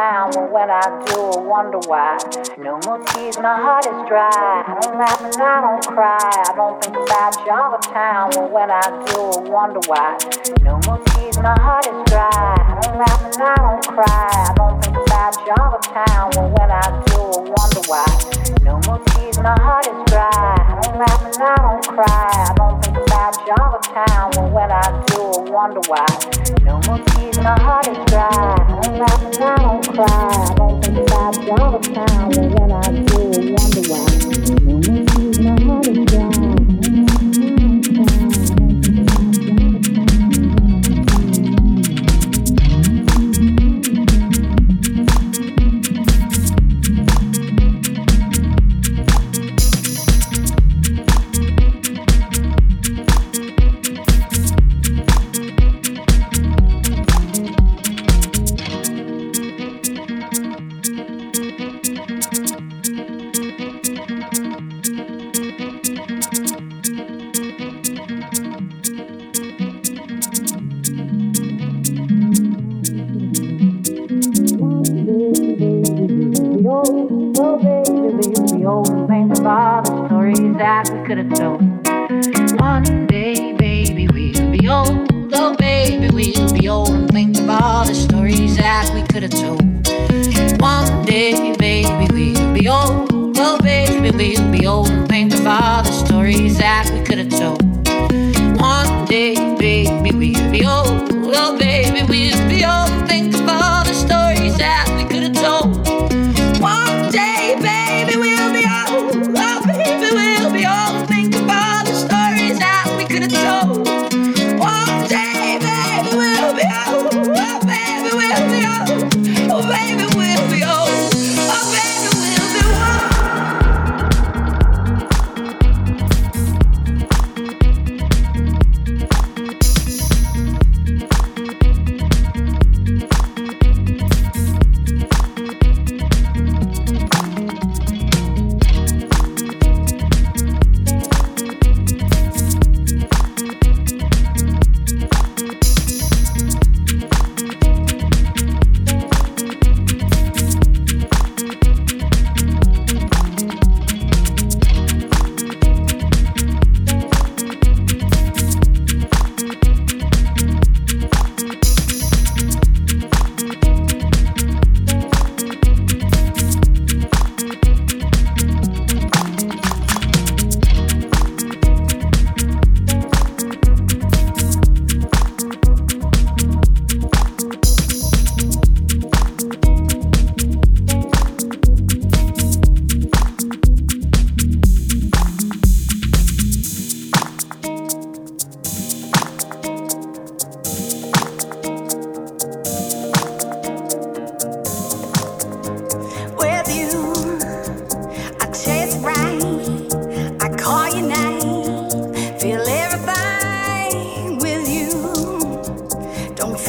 [0.00, 2.16] time, but when I do, I wonder why.
[2.56, 4.32] No more tears, my heart is dry.
[4.32, 6.30] I don't laugh and I don't cry.
[6.48, 10.16] I don't think about you all the time, but when I do, I wonder why.
[10.64, 12.32] No more tears, my heart is dry.
[12.32, 14.28] I don't laugh and I don't cry.
[14.48, 18.08] I don't think about you all the time, but when I do, I wonder why.
[18.64, 20.30] No more tears, my heart is dry.
[20.32, 22.30] I don't laugh and I don't cry.
[22.48, 22.79] I don't
[23.20, 26.06] you all the time, but when I do, I wonder why.
[26.62, 28.28] No more tears, my heart is dry.
[28.30, 30.06] I don't laugh and I don't cry.
[30.08, 32.89] I don't think about all the time, but when I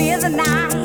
[0.00, 0.79] We are the nine.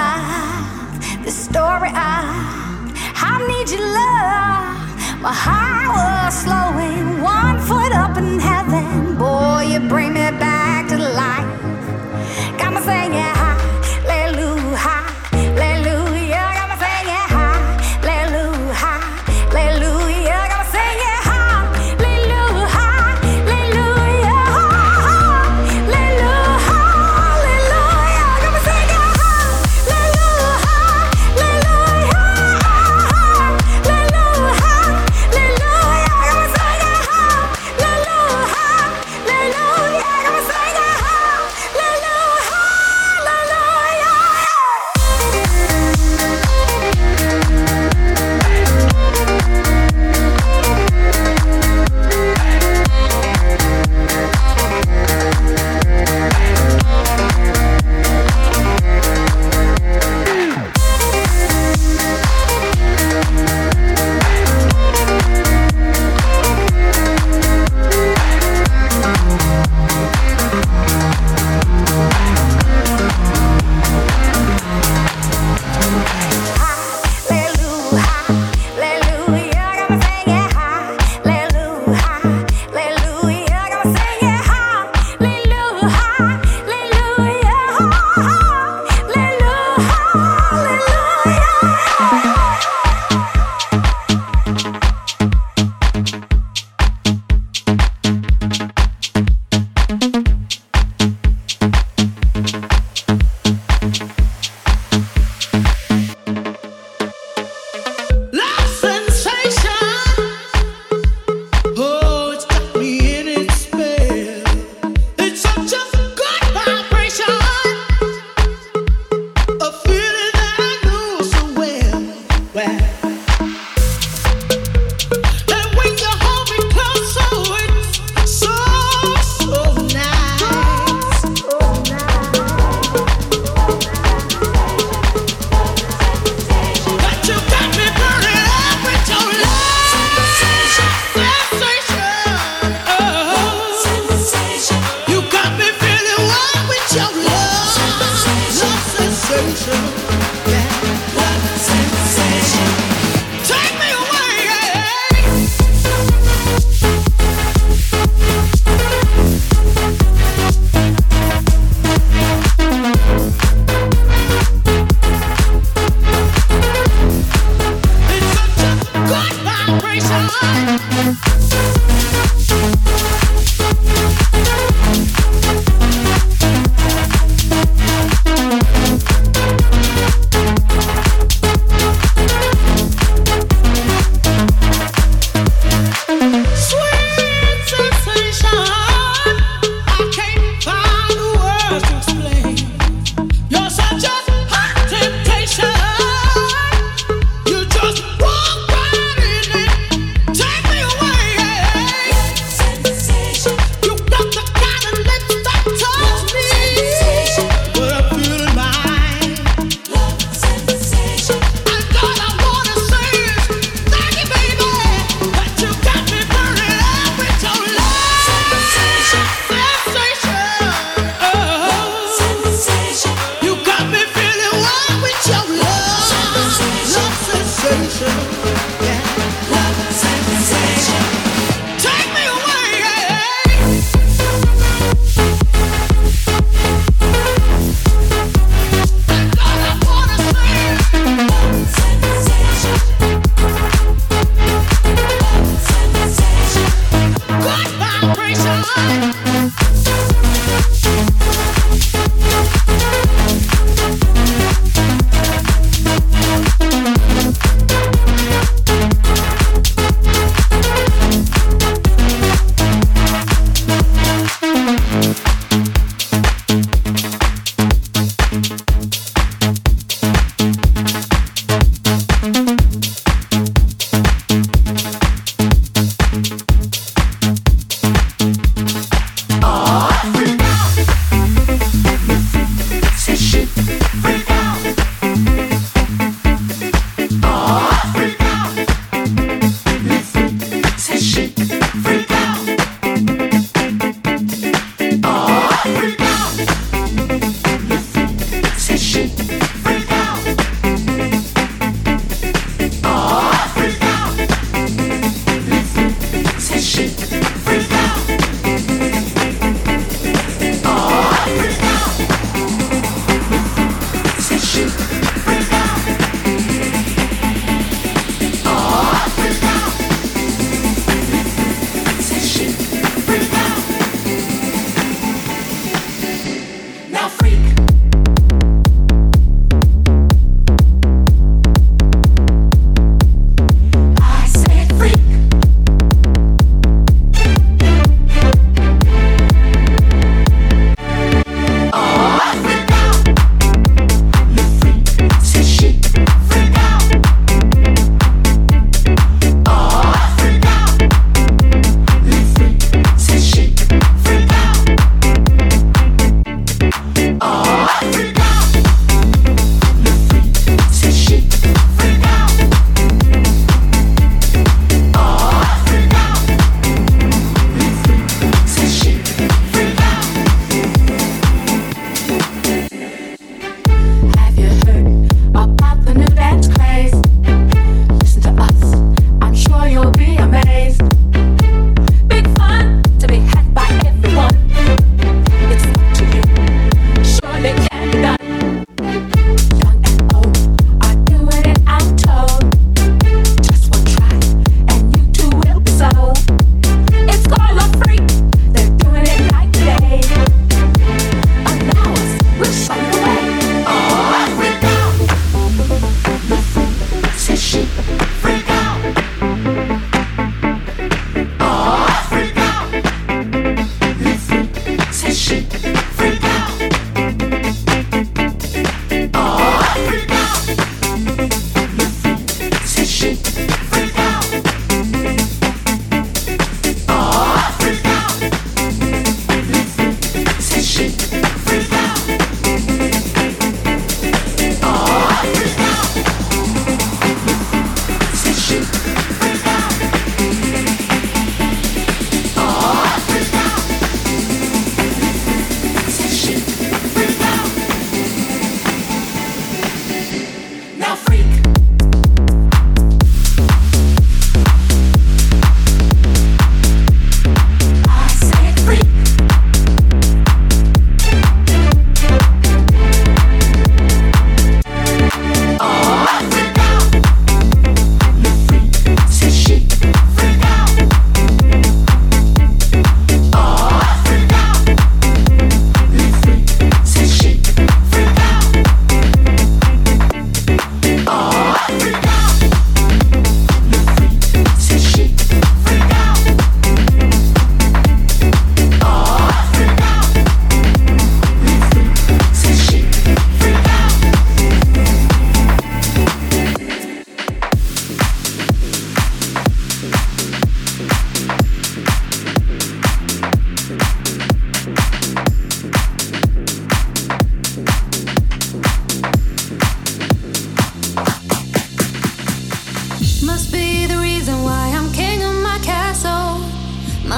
[0.00, 2.18] alive, the story I,
[3.28, 5.20] I need your love.
[5.26, 9.16] My heart was slowing, one foot up in heaven.
[9.18, 10.49] Boy, you bring me back.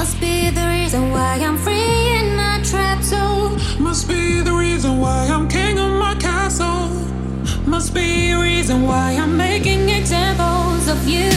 [0.03, 3.57] Must be the reason why I'm free in my trap zone.
[3.79, 6.89] Must be the reason why I'm king of my castle.
[7.67, 11.31] Must be the reason why I'm making examples of you.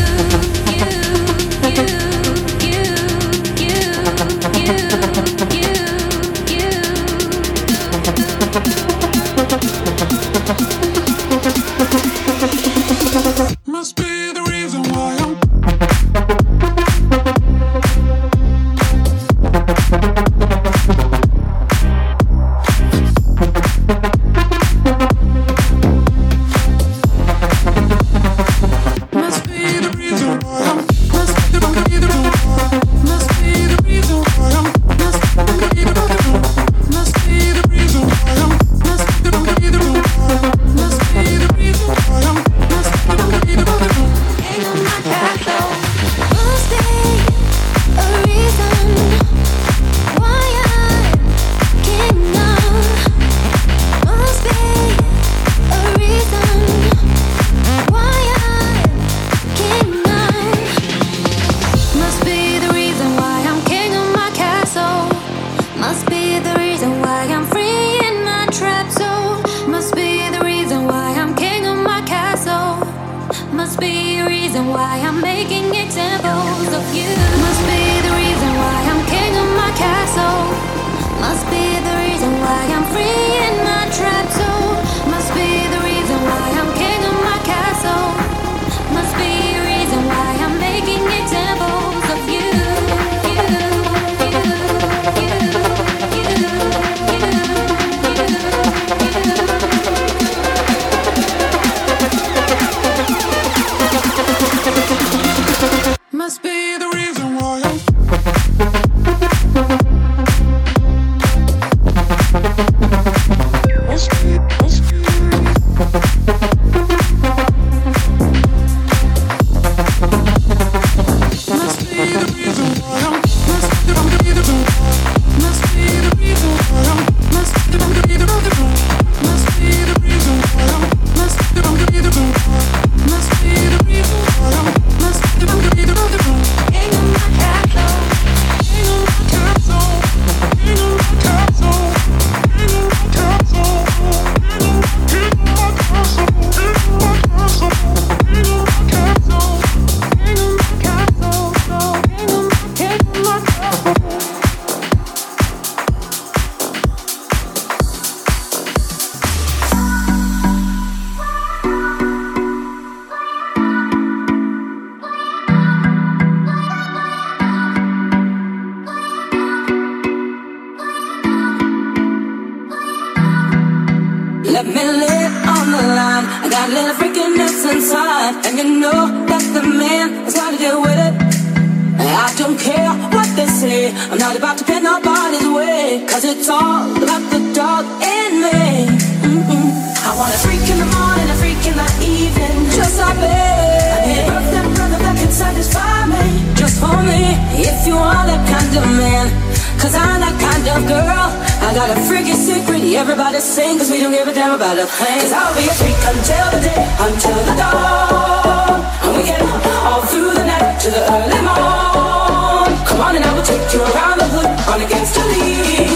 [198.84, 199.32] man,
[199.80, 201.28] cause I'm that kind of girl.
[201.64, 204.86] I got a freaking secret, everybody sing, cause we don't give a damn about a
[204.86, 205.22] thing.
[205.22, 208.84] Cause I'll be a freak until the day, until the dawn.
[209.08, 209.42] And we get
[209.88, 212.72] all through the night to the early morn.
[212.84, 215.95] Come on and I will take you around the hood, on against the lead.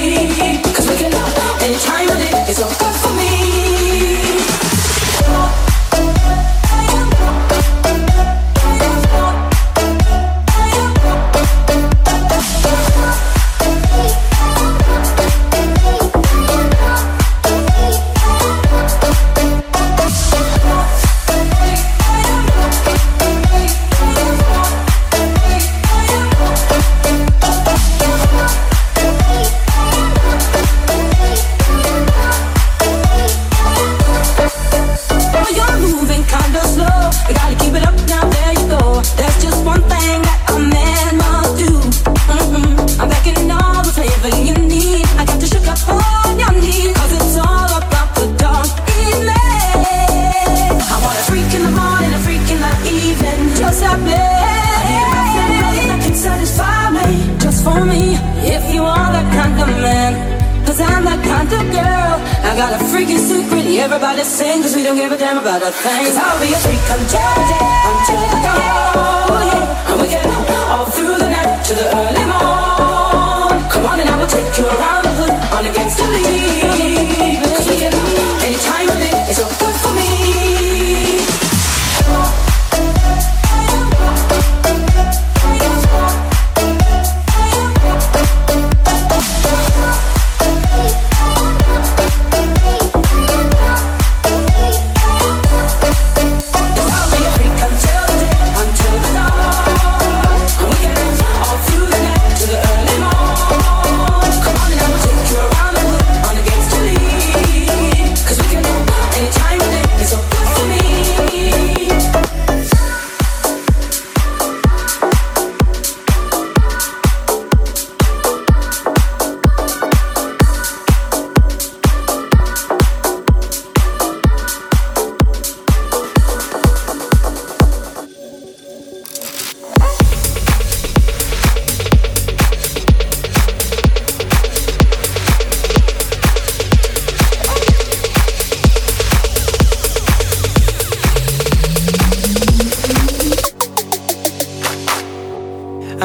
[65.49, 66.05] about a thing.
[66.05, 67.88] Cause I'll be a freak, I'm jealous.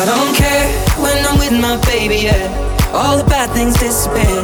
[0.00, 0.66] I don't care
[1.04, 2.94] when I'm with my baby, yeah.
[2.94, 4.40] All the bad things disappear.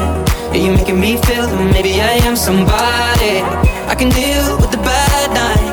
[0.52, 3.40] You're making me feel that maybe I am somebody.
[3.88, 5.65] I can deal with the bad nights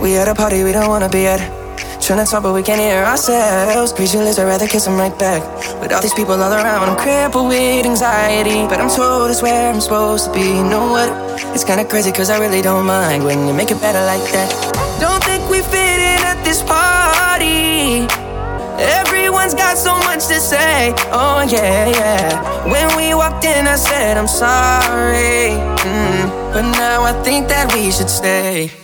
[0.00, 1.40] We at a party we don't wanna be at.
[2.04, 3.90] Trying to talk, but we can't hear ourselves.
[3.92, 5.40] Speechless, I'd rather kiss them right back.
[5.80, 8.66] With all these people all around, I'm crippled with anxiety.
[8.68, 10.44] But I'm told it's where I'm supposed to be.
[10.44, 11.08] You know what?
[11.54, 14.52] It's kinda crazy, cause I really don't mind when you make it better like that.
[15.00, 18.04] Don't think we fit in at this party.
[19.00, 20.92] Everyone's got so much to say.
[21.08, 22.68] Oh, yeah, yeah.
[22.68, 25.56] When we walked in, I said, I'm sorry.
[25.88, 28.83] Mm, but now I think that we should stay.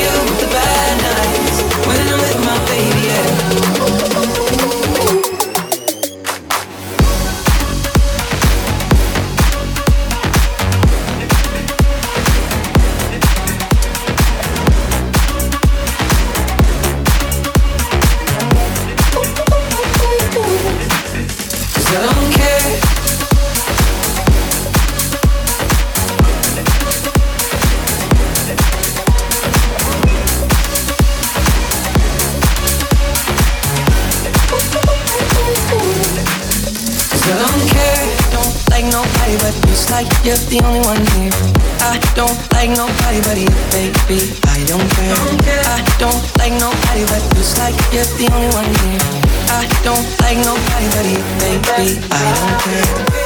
[44.11, 44.33] baby.
[44.43, 45.63] I don't care.
[45.65, 47.23] I don't like nobody but.
[47.39, 48.99] It's like you're the only one here.
[49.49, 51.99] I don't like nobody but you, baby.
[52.11, 53.20] I don't care.